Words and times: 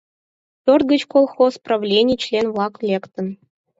Пӧрт 0.63 0.85
гыч 0.91 1.01
колхоз 1.13 1.53
правлений 1.65 2.19
член-влак 2.23 2.73
лектын. 2.87 3.27